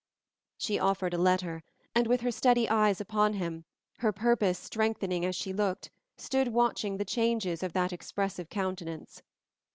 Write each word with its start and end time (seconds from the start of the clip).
She 0.57 0.79
offered 0.79 1.13
a 1.13 1.17
letter, 1.19 1.61
and 1.93 2.07
with 2.07 2.21
her 2.21 2.31
steady 2.31 2.67
eyes 2.67 2.99
upon 2.99 3.33
him, 3.33 3.65
her 3.99 4.11
purpose 4.11 4.57
strengthening 4.57 5.23
as 5.23 5.35
she 5.35 5.53
looked, 5.53 5.91
stood 6.17 6.47
watching 6.47 6.97
the 6.97 7.05
changes 7.05 7.61
of 7.61 7.73
that 7.73 7.93
expressive 7.93 8.49
countenance. 8.49 9.21